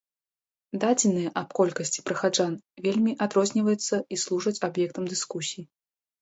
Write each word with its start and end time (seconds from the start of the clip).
Дадзеныя 0.83 1.29
аб 1.41 1.49
колькасці 1.59 2.03
прыхаджан 2.07 2.55
вельмі 2.85 3.13
адрозніваюцца 3.27 3.95
і 4.15 4.21
служаць 4.23 4.57
аб'ектам 4.71 5.03
дыскусій. 5.13 5.63